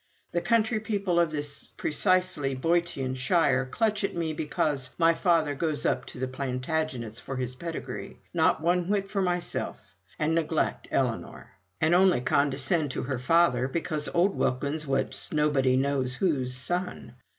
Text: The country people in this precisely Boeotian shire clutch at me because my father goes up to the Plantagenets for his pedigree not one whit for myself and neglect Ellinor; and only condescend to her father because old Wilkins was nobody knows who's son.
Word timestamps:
The 0.31 0.41
country 0.41 0.79
people 0.79 1.19
in 1.19 1.29
this 1.29 1.65
precisely 1.77 2.55
Boeotian 2.55 3.13
shire 3.13 3.67
clutch 3.67 4.03
at 4.03 4.15
me 4.15 4.33
because 4.33 4.89
my 4.97 5.13
father 5.13 5.53
goes 5.53 5.85
up 5.85 6.05
to 6.07 6.17
the 6.17 6.27
Plantagenets 6.27 7.19
for 7.19 7.35
his 7.35 7.53
pedigree 7.53 8.17
not 8.33 8.63
one 8.63 8.89
whit 8.89 9.07
for 9.07 9.21
myself 9.21 9.79
and 10.17 10.33
neglect 10.33 10.87
Ellinor; 10.89 11.51
and 11.79 11.93
only 11.93 12.19
condescend 12.19 12.89
to 12.89 13.03
her 13.03 13.19
father 13.19 13.67
because 13.67 14.09
old 14.11 14.35
Wilkins 14.35 14.87
was 14.87 15.29
nobody 15.31 15.77
knows 15.77 16.15
who's 16.15 16.55
son. 16.57 17.13